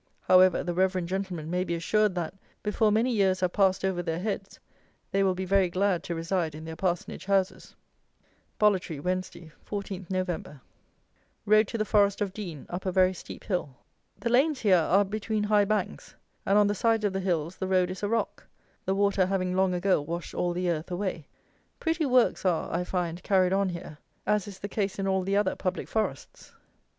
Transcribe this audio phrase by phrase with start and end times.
[0.21, 4.17] However, the "reverend" gentleman may be assured that, before many years have passed over their
[4.17, 4.59] heads,
[5.11, 7.75] they will be very glad to reside in their parsonage houses.
[8.59, 10.27] Bollitree, Wednesday, 14 Nov.
[11.45, 13.75] Rode to the forest of Dean, up a very steep hill.
[14.17, 16.15] The lanes here are between high banks,
[16.47, 18.47] and on the sides of the hills the road is a rock,
[18.85, 21.27] the water having long ago washed all the earth away.
[21.79, 25.37] Pretty works are, I find, carried on here, as is the case in all the
[25.37, 26.55] other public forests!